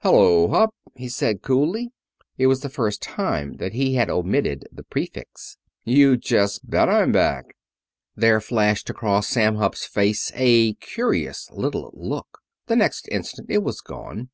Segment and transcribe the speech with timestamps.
[0.00, 1.90] "Hello, Hupp," he said, coolly.
[2.36, 5.58] It was the first time that he had omitted the prefix.
[5.84, 7.54] "You just bet I'm back."
[8.16, 12.40] There flashed across Sam Hupp's face a curious little look.
[12.66, 14.30] The next instant it was gone.